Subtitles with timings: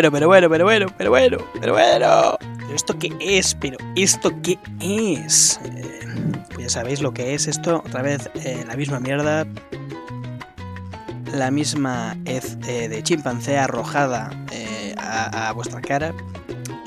[0.00, 2.38] bueno, pero bueno, pero bueno, pero bueno, pero bueno.
[2.56, 3.54] ¿Pero esto qué es?
[3.54, 5.60] ¿Pero esto qué es?
[5.76, 6.00] Eh,
[6.58, 7.82] ya sabéis lo que es esto.
[7.86, 9.46] Otra vez eh, la misma mierda.
[11.34, 14.30] La misma hez eh, de chimpancé arrojada
[14.96, 16.14] a, vuestra cara.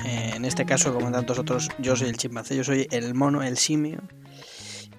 [0.04, 3.56] en este caso, como tantos otros, yo soy el chimpancé, yo soy el mono, el
[3.56, 4.00] simio.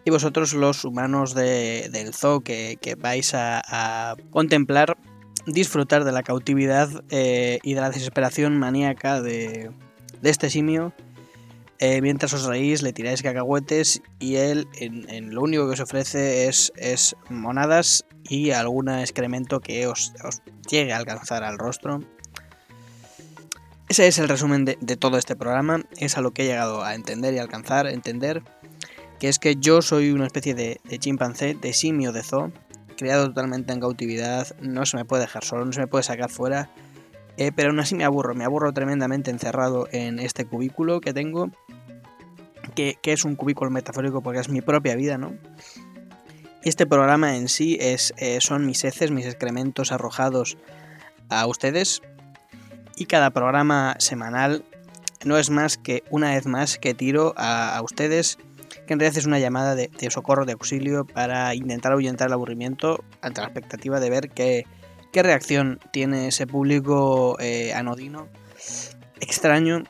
[0.06, 4.96] Y vosotros los humanos de, del zoo que, que vais a contemplar
[5.46, 9.72] disfrutar de la cautividad eh, y de la desesperación maníaca de,
[10.22, 10.94] de este simio.
[11.80, 16.48] Eh, mientras os reís, le tiráis cacahuetes y él en, lo único que os ofrece
[16.48, 20.14] es, es monadas y algún excremento que os,
[20.70, 22.02] llegue a alcanzar al rostro.
[23.90, 26.84] Ese es el resumen de, de, todo este programa, es a lo que he llegado
[26.84, 28.42] a entender y alcanzar, entender,
[29.20, 32.52] que es que yo soy una especie de, de chimpancé, de simio de zoo,
[32.96, 36.30] criado totalmente en cautividad, no se me puede dejar solo, no se me puede sacar
[36.30, 36.70] fuera.
[37.38, 41.50] Eh, pero aún así me aburro, me aburro tremendamente encerrado en este cubículo que tengo,
[42.76, 45.34] que, que, es un cubículo metafórico porque es mi propia vida, ¿no?
[46.64, 50.58] Este programa en sí es, eh, son mis heces, mis excrementos arrojados
[51.30, 52.02] a ustedes
[52.96, 54.64] y cada programa semanal
[55.26, 58.40] no es más que una vez más que tiro a, a ustedes
[58.86, 63.04] que en realidad es una llamada de, socorro, de auxilio, para intentar ahuyentar el aburrimiento
[63.22, 64.66] ante la expectativa de ver qué,
[65.12, 68.28] qué reacción tiene ese público eh, anodino,
[69.20, 69.84] extraño,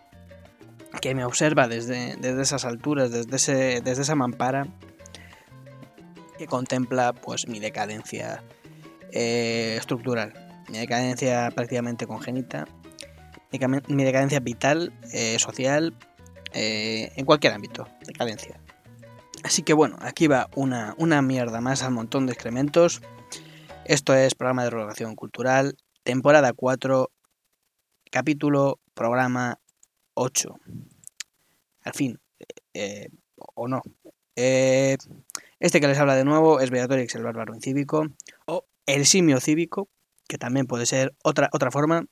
[1.01, 4.67] que me observa desde, desde esas alturas, desde, ese, desde esa mampara,
[6.37, 8.43] que contempla pues mi decadencia
[9.11, 10.33] eh, estructural,
[10.69, 12.65] mi decadencia prácticamente congénita,
[13.51, 15.93] mi, mi decadencia vital, eh, social,
[16.57, 18.57] en cualquier ámbito, decadencia.
[19.45, 23.03] Así que bueno, aquí va una, una mierda más al montón de excrementos.
[23.85, 27.11] Esto es programa de relación cultural, temporada 4,
[28.09, 29.59] capítulo, programa
[30.15, 30.55] 8.
[31.83, 32.19] Al fin,
[32.73, 33.83] eh, o no.
[34.35, 34.97] Eh,
[35.59, 38.07] este que les habla de nuevo es Beatrix el bárbaro incívico,
[38.47, 39.89] o el simio cívico,
[40.27, 42.07] que también puede ser otra, otra forma.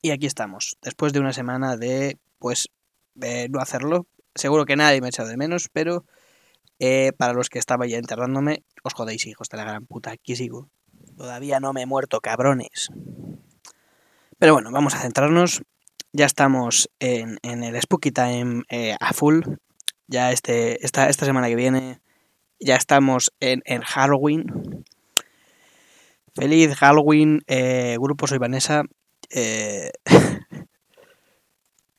[0.00, 2.68] Y aquí estamos, después de una semana de, pues,
[3.16, 6.04] de no hacerlo, Seguro que nadie me ha echado de menos, pero
[6.78, 10.10] eh, para los que estaba ya enterrándome, os jodéis, hijos de la gran puta.
[10.10, 10.68] Aquí sigo.
[11.16, 12.88] Todavía no me he muerto, cabrones.
[14.38, 15.62] Pero bueno, vamos a centrarnos.
[16.12, 19.42] Ya estamos en, en el Spooky Time eh, a full.
[20.08, 22.00] Ya este, esta, esta semana que viene
[22.62, 24.84] ya estamos en, en Halloween.
[26.34, 28.84] Feliz Halloween, eh, grupo Soy Vanessa.
[29.30, 29.90] Eh,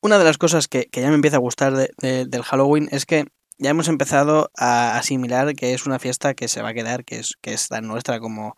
[0.03, 2.89] una de las cosas que, que, ya me empieza a gustar de, de, del Halloween
[2.91, 3.25] es que
[3.57, 7.19] ya hemos empezado a asimilar que es una fiesta que se va a quedar, que
[7.19, 8.55] es, que es tan nuestra como,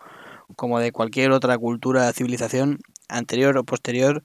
[0.56, 4.23] como de cualquier otra cultura, civilización anterior o posterior,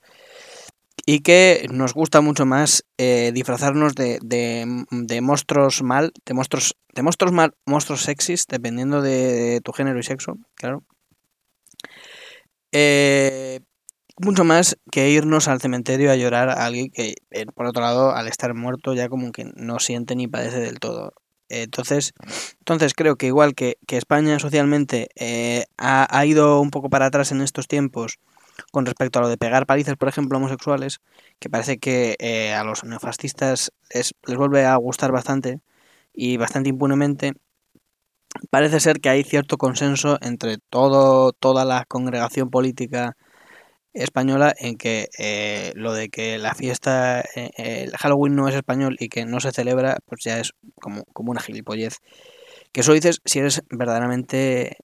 [1.05, 6.75] y que nos gusta mucho más eh, disfrazarnos de, de, de, monstruos mal, de monstruos,
[6.95, 10.85] de monstruos mal, monstruos sexys, dependiendo de, tu género y sexo, claro.
[12.73, 13.61] Eh,
[14.19, 18.15] mucho más que irnos al cementerio a llorar a alguien que, eh, por otro lado,
[18.15, 21.13] al estar muerto ya como que no siente ni padece del todo.
[21.49, 22.13] Entonces,
[22.61, 27.07] entonces creo que igual que, que España socialmente eh, ha, ha, ido un poco para
[27.07, 28.21] atrás en estos tiempos
[28.71, 31.01] con respecto a lo de pegar palizas, por ejemplo, homosexuales,
[31.39, 35.61] que parece que eh, a los neofascistas les, les vuelve a gustar bastante
[36.15, 37.35] y bastante impunemente,
[38.51, 43.17] parece ser que hay cierto consenso entre todo, toda la congregación política
[43.93, 48.97] española en que eh, lo de que la fiesta, eh, el Halloween no es español
[49.01, 51.99] y que no se celebra, pues ya es como, como una gilipollez.
[52.73, 54.77] Que eso dices si eres verdaderamente,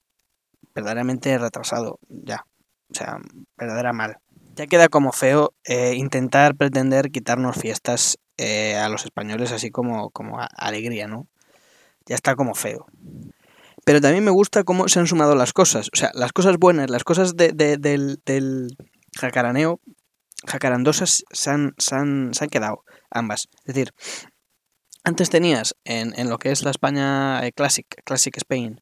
[0.75, 2.45] verdaderamente retrasado, ya.
[2.89, 3.17] O sea,
[3.57, 4.17] verdadera mal.
[4.55, 10.09] Ya queda como feo eh, intentar pretender quitarnos fiestas eh, a los españoles así como,
[10.09, 11.27] como alegría, ¿no?
[12.05, 12.87] Ya está como feo
[13.87, 15.87] pero también me gusta cómo se han sumado las cosas.
[15.93, 18.75] O sea, las cosas buenas, las cosas de, de, del, del,
[19.17, 19.79] jacaraneo,
[20.45, 23.49] jacarandosas se han, se, han, se han quedado ambas.
[23.65, 23.93] Es decir,
[25.03, 28.81] antes tenías en, en lo que es la España eh, Classic, Classic Spain,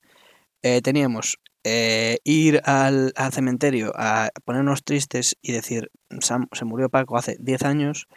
[0.62, 6.90] eh, teníamos eh, ir al, al, cementerio a ponernos tristes y decir, Sam, se murió
[6.90, 8.08] Paco hace 10 años.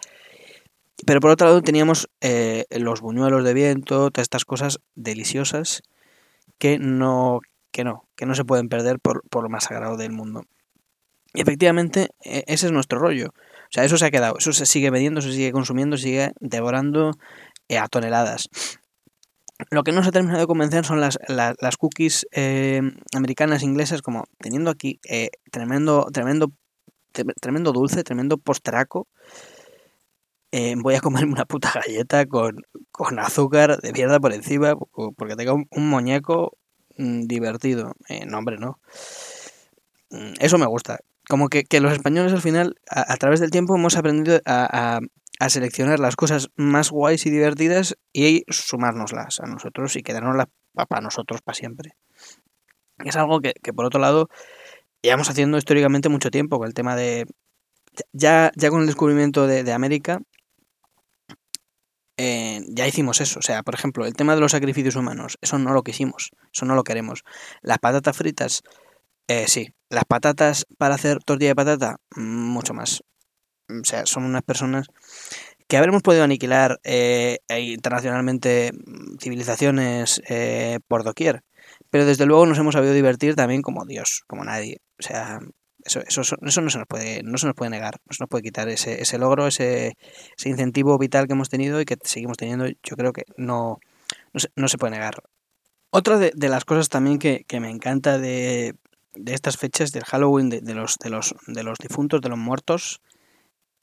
[1.06, 5.82] Pero por otro lado teníamos eh, los buñuelos de viento, todas estas cosas deliciosas
[6.58, 7.40] que no,
[7.70, 10.44] que no, que no se pueden perder por, por lo más sagrado del mundo.
[11.34, 13.28] Y efectivamente, e, ese es nuestro rollo.
[13.28, 16.32] O sea, eso se ha quedado, eso se sigue vendiendo, se sigue consumiendo, se sigue
[16.40, 17.12] devorando
[17.68, 18.48] eh, a toneladas.
[19.70, 22.80] Lo que no se ha terminado de convencer son las, las, las cookies eh,
[23.14, 26.52] americanas, inglesas, como teniendo aquí eh, tremendo, tremendo
[27.40, 29.08] tremendo dulce, tremendo posteraco.
[30.52, 32.62] Eh, voy a comerme una puta galleta con,
[33.18, 34.74] azúcar de mierda por encima
[35.16, 36.56] porque tenga un, muñeco
[36.96, 37.94] mm, divertido.
[38.26, 38.78] No, hombre, no.
[40.10, 41.00] Mm, eso me gusta.
[41.28, 45.00] Como que, los españoles al final, a, través del tiempo, hemos aprendido a,
[45.38, 50.48] a, seleccionar las cosas más guays y divertidas y sumárnoslas a nosotros y quedárnoslas
[50.88, 51.92] para nosotros para siempre.
[53.04, 54.28] Es algo que, por otro lado,
[55.02, 57.26] llevamos haciendo históricamente mucho tiempo, con el tema de...
[58.12, 60.20] Ya, ya con el descubrimiento de, América,
[62.16, 63.40] eh, ya hicimos eso.
[63.40, 66.64] O sea, por ejemplo, el tema de los sacrificios humanos, eso no lo quisimos, eso
[66.64, 67.24] no lo queremos.
[67.60, 68.62] Las patatas fritas,
[69.28, 69.68] eh, sí.
[69.90, 73.02] Las patatas para hacer tortilla de patata, mucho más.
[73.68, 74.86] O sea, son unas personas
[75.66, 78.72] que habremos podido aniquilar eh, e internacionalmente
[79.20, 81.42] civilizaciones eh, por doquier.
[81.90, 84.80] Pero desde luego nos hemos sabido divertir también como Dios, como nadie.
[84.98, 85.40] O sea,
[85.84, 88.28] eso, eso, eso no, se nos puede, no se nos puede negar, no se nos
[88.28, 89.96] puede quitar ese, ese logro, ese,
[90.36, 92.66] ese incentivo vital que hemos tenido y que seguimos teniendo.
[92.66, 93.78] Yo creo que no,
[94.56, 95.22] no, se, puede negar.
[95.90, 98.74] Otra de, las cosas también que, me encanta de,
[99.14, 103.00] de, estas fechas del Halloween, de, los, de, los, de los difuntos, de los muertos,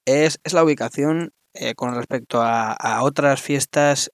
[0.06, 4.12] es, es la ubicación eh, con respecto a, otras fiestas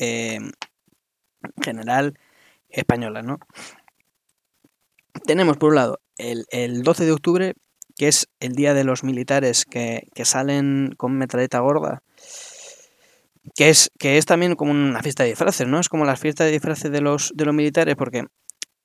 [0.00, 2.18] eh, en general
[2.68, 3.38] españolas, ¿no?
[5.24, 7.54] Tenemos por un lado el, 12 de octubre,
[7.96, 12.02] que es el día de los militares que, salen con metralleta gorda,
[13.54, 15.80] que es, que es también como una fiesta de disfraces, ¿no?
[15.80, 18.26] Es como la fiesta de disfraces de los, de los militares, porque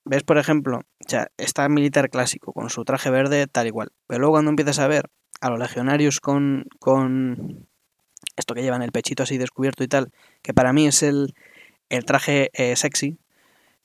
[0.05, 4.19] ves, por ejemplo, o sea, está militar clásico con su traje verde, tal igual, pero
[4.19, 5.09] luego cuando empiezas a ver
[5.41, 7.67] a los legionarios con, con
[8.35, 10.11] esto que llevan el pechito así descubierto y tal,
[10.41, 11.33] que para mí es el,
[11.89, 13.19] el traje eh, sexy,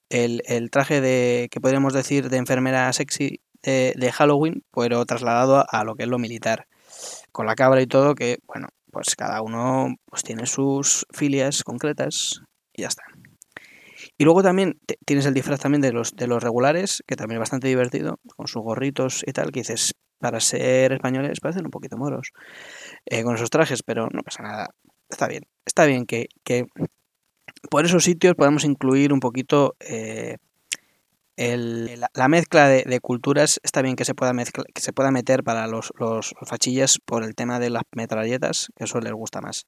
[0.08, 5.94] el, traje de, que podríamos decir, de enfermera sexy de, Halloween, pero trasladado a, lo
[5.96, 6.66] que es lo militar,
[7.32, 12.42] con la cabra y todo, que, bueno, pues cada uno pues tiene sus filias concretas
[12.72, 13.02] y ya está.
[14.18, 17.40] Y luego también tienes el disfraz también de los, de los regulares, que también es
[17.40, 21.96] bastante divertido, con sus gorritos y tal, que dices, para ser españoles parecen un poquito
[21.96, 22.32] moros
[23.06, 24.74] eh, con esos trajes, pero no pasa nada.
[25.08, 25.44] Está bien.
[25.64, 26.26] Está bien que,
[27.70, 30.36] por esos sitios podamos incluir un poquito eh,
[31.36, 33.60] la, mezcla de, culturas.
[33.62, 37.36] Está bien que se pueda, que se pueda meter para los, los, fachillas por el
[37.36, 39.66] tema de las metralletas, que eso les gusta más.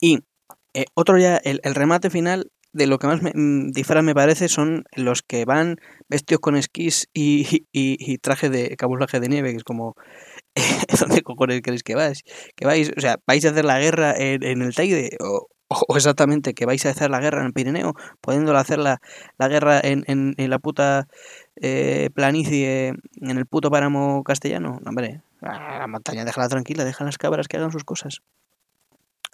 [0.00, 0.20] Y
[0.74, 3.70] eh, otro ya, el, remate final de lo que más me, mm,
[4.02, 5.76] me parece son los que van
[6.08, 9.94] vestidos con esquís y, traje de camuflaje de nieve, que es como,
[11.00, 12.24] ¿dónde cojones queréis que vais?
[12.56, 15.46] Que vais, o sea, vais a hacer la guerra en, el Teide, o,
[15.94, 19.00] exactamente que vais a hacer la guerra en el Pirineo, pudiéndola hacer la,
[19.38, 21.06] guerra en, la puta
[21.56, 24.80] eh, planicie, en el puto páramo castellano.
[24.82, 24.90] No,
[25.40, 28.20] la montaña déjala tranquila, deja las cabras que hagan sus cosas.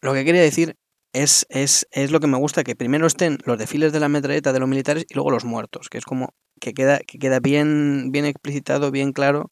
[0.02, 0.76] Lo que quería decir
[1.12, 4.52] es, es, es, lo que me gusta, que primero estén los desfiles de la metralleta
[4.52, 8.10] de los militares y luego los muertos, que es como que queda, que queda bien,
[8.12, 9.50] bien explicitado, bien claro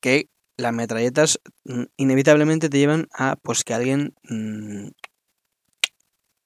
[0.00, 4.88] que las metralletas mm, inevitablemente te llevan a pues que alguien mm,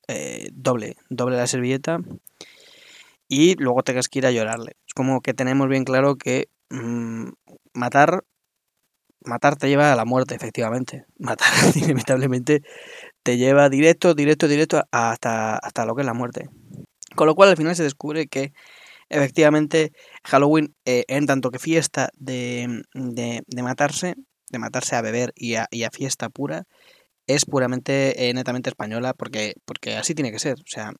[0.08, 1.98] eh, doble, doble la servilleta
[3.28, 4.72] y luego tengas que ir a llorarle.
[4.86, 7.28] Es como que tenemos bien claro que mm,
[7.74, 8.24] matar
[9.24, 11.04] matar te lleva a la muerte, efectivamente.
[11.18, 12.62] Matar inevitablemente
[13.22, 16.48] te lleva directo, directo, directo hasta, hasta lo que es la muerte.
[17.14, 18.52] Con lo cual al final se descubre que
[19.08, 19.92] efectivamente
[20.24, 24.14] Halloween, eh, en tanto que fiesta de, de, matarse,
[24.50, 26.64] de matarse a beber y a, fiesta pura,
[27.26, 30.54] es puramente, eh, netamente española, porque, porque así tiene que ser.
[30.60, 30.92] O sea,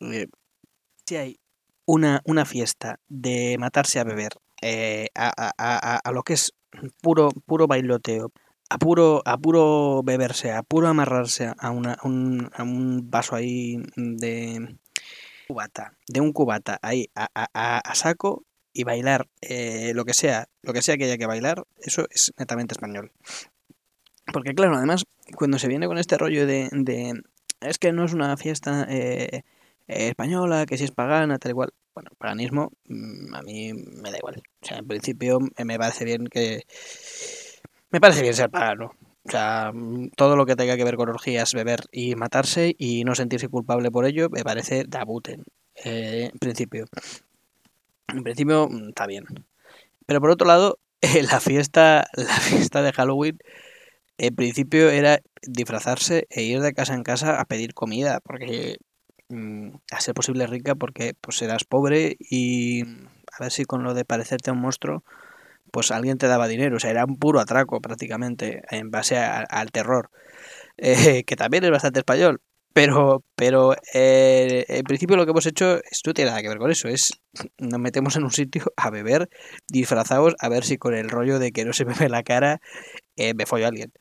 [0.00, 0.26] eh,
[1.06, 1.40] si hay
[1.86, 4.32] una, una, fiesta de matarse a beber,
[5.14, 6.52] a, a, a, lo que es
[7.00, 8.30] puro, puro bailoteo,
[8.68, 13.82] a puro, a puro beberse, a puro amarrarse a, una, un, a un vaso ahí
[13.96, 14.76] de
[15.46, 20.48] cubata, de un cubata ahí a, a, a saco y bailar eh, lo que sea,
[20.62, 23.10] lo que sea que haya que bailar, eso es netamente español.
[24.32, 26.68] Porque claro, además, cuando se viene con este rollo de,
[27.60, 29.42] es que no es una fiesta eh,
[29.86, 31.70] española, que si es pagana, tal igual.
[31.94, 34.42] Bueno, paganismo mm, a mí me da igual.
[34.62, 36.62] O sea, en principio me parece bien que...
[37.90, 38.92] Me parece bien ser pagano.
[39.24, 39.72] O sea,
[40.16, 43.90] todo lo que tenga que ver con orgías, beber y matarse y no sentirse culpable
[43.90, 45.44] por ello, me parece dabuten.
[45.84, 46.86] Eh, en principio.
[48.08, 49.24] En principio mm, está bien.
[50.06, 50.78] Pero por otro lado,
[51.30, 53.38] la fiesta, la fiesta de Halloween,
[54.18, 58.78] en principio era disfrazarse e ir de casa en casa a pedir comida, porque
[59.30, 63.92] Mm, a ser posible rica porque pues serás pobre y a ver si con lo
[63.92, 65.04] de parecerte a un monstruo
[65.70, 69.70] pues alguien te daba dinero, o sea, era un puro atraco prácticamente en base al
[69.70, 70.10] terror,
[70.76, 72.40] eh, que también es bastante español,
[72.72, 76.70] pero, pero eh, en principio lo que hemos hecho no tiene nada que ver con
[76.70, 77.12] eso, es
[77.58, 79.28] nos metemos en un sitio a beber
[79.68, 82.60] disfrazados a ver si con el rollo de que no se me ve la cara
[83.16, 83.92] eh, me follo a alguien.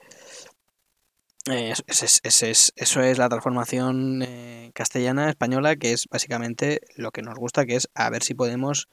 [1.45, 4.25] eso es la transformación
[4.73, 8.89] castellana, española, que es básicamente lo que nos gusta, que es a ver si podemos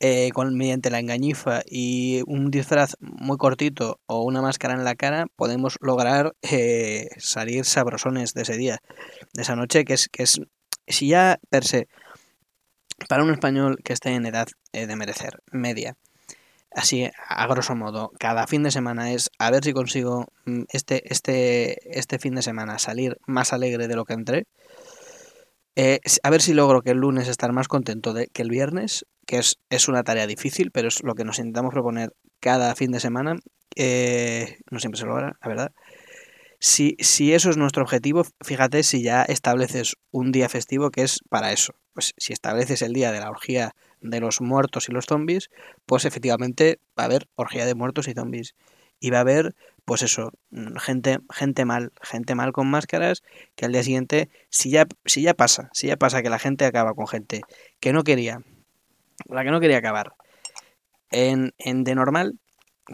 [0.00, 4.96] eh, con, mediante la engañifa y un disfraz muy cortito o una máscara en la
[4.96, 8.78] cara, podemos lograr eh, salir sabrosones de ese día,
[9.32, 10.40] de esa noche, que es, que es,
[10.88, 11.88] si ya per se,
[13.08, 15.96] para un español que esté en edad eh, de merecer, media,
[16.72, 21.12] así a grosso modo, cada fin de semana es a ver si consigo mm, este,
[21.12, 24.46] este, este fin de semana salir más alegre de lo que entré.
[26.22, 29.38] a ver si logro que el lunes estar más contento de, que el viernes que
[29.38, 33.00] es, es, una tarea difícil, pero es lo que nos intentamos proponer cada fin de
[33.00, 33.36] semana.
[33.76, 35.72] Eh, no siempre se logra, la verdad.
[36.60, 41.20] Si, si eso es nuestro objetivo, fíjate si ya estableces un día festivo que es
[41.28, 41.74] para eso.
[41.92, 45.50] Pues si estableces el día de la orgía de los muertos y los zombies,
[45.86, 48.54] pues efectivamente va a haber orgía de muertos y zombies.
[49.00, 49.54] Y va a haber,
[49.84, 50.32] pues eso,
[50.80, 53.22] gente, gente mal, gente mal con máscaras,
[53.56, 56.64] que al día siguiente, si ya, si ya pasa, si ya pasa que la gente
[56.64, 57.42] acaba con gente
[57.80, 58.42] que no quería,
[59.26, 60.14] la que no quería acabar.
[61.10, 62.38] En, en de normal,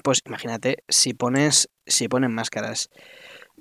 [0.03, 2.89] pues imagínate si pones si ponen máscaras.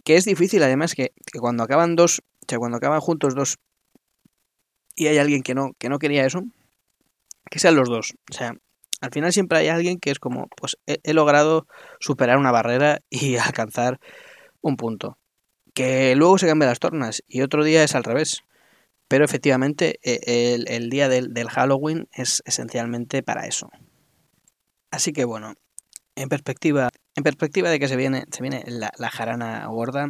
[0.03, 3.57] Que es difícil además que, cuando acaban dos, o sea, cuando acaban juntos dos
[4.95, 6.43] y hay alguien que no, que no quería eso,
[7.49, 8.13] que sean los dos.
[8.29, 8.53] O sea,
[9.01, 11.67] al final siempre hay alguien que es como, pues he, he logrado
[11.99, 13.99] superar una barrera y alcanzar
[14.61, 15.17] un punto.
[15.73, 18.43] Que luego se cambia las tornas y otro día es al revés.
[19.09, 23.69] Pero efectivamente e, el, día del, Halloween es esencialmente para eso.
[24.91, 25.55] Así que bueno,
[26.15, 30.09] en perspectiva, en perspectiva de que se viene, se viene la, jarana gorda,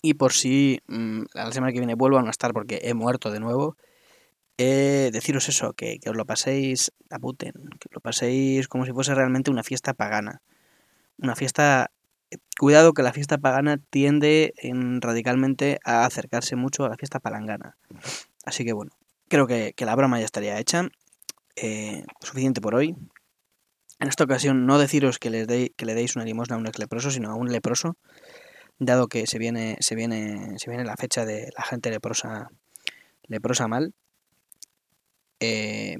[0.00, 3.32] y por si mm, la semana que viene vuelvo a no estar porque he muerto
[3.32, 3.76] de nuevo,
[4.58, 8.92] eh, deciros eso, que, que, os lo paséis a Putin, que lo paséis como si
[8.92, 10.40] fuese realmente una fiesta pagana.
[11.18, 11.90] Una fiesta
[12.58, 17.76] Cuidado que la fiesta pagana tiende en, radicalmente a acercarse mucho a la fiesta palangana.
[18.44, 18.92] Así que bueno,
[19.28, 20.88] creo que, la broma ya estaría hecha.
[21.54, 22.96] Eh, suficiente por hoy.
[23.98, 26.78] En esta ocasión no deciros que, les que le deis una limosna a un ex
[26.78, 27.96] leproso, sino a un leproso,
[28.78, 32.50] dado que se viene, se viene, se viene la fecha de la gente leprosa,
[33.22, 33.94] leprosa mal.
[35.40, 35.98] Eh,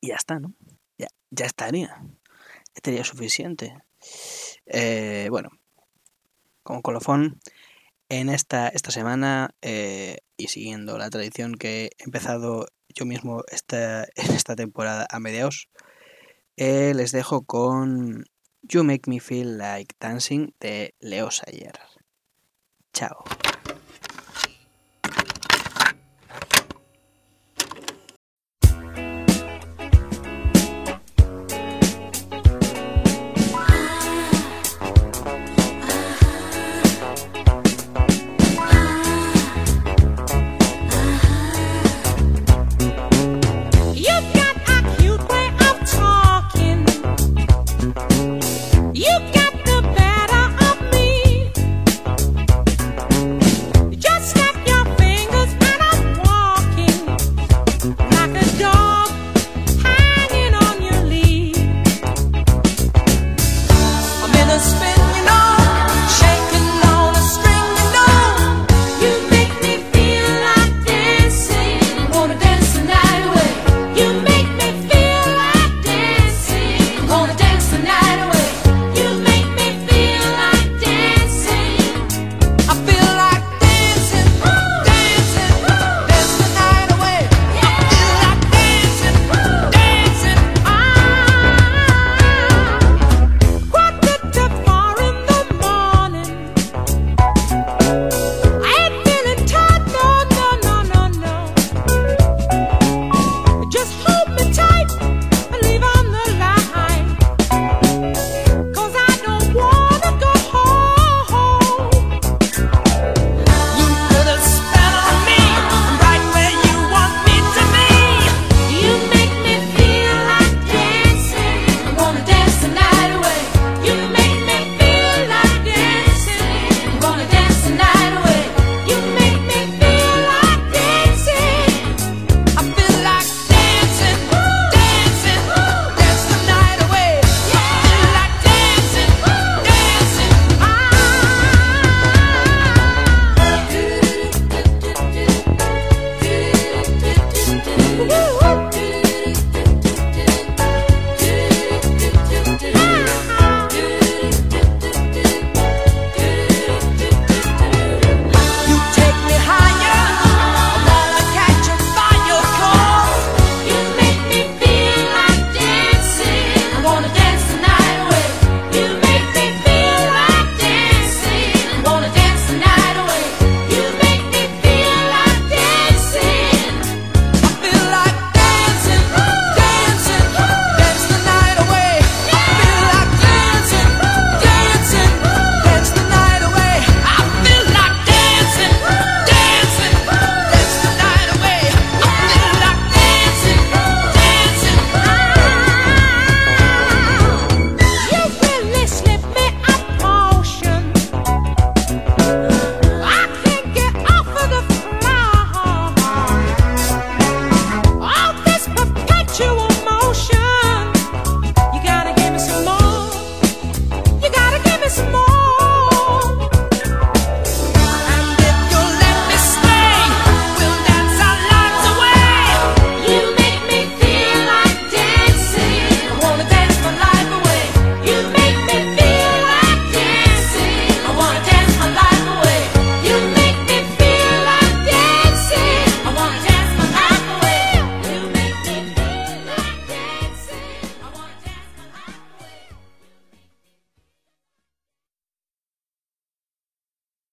[0.00, 0.54] y ya está, ¿no?
[0.98, 2.02] Ya, ya estaría.
[2.74, 3.74] Estaría suficiente.
[4.66, 5.50] Eh, bueno,
[6.62, 7.40] como colofón,
[8.08, 14.04] en esta, esta semana eh, y siguiendo la tradición que he empezado yo mismo esta,
[14.14, 15.68] en esta temporada a mediados,
[16.56, 18.24] eh, les dejo con
[18.62, 21.78] You Make Me Feel Like Dancing de Leo Sayer.
[22.92, 23.24] Chao.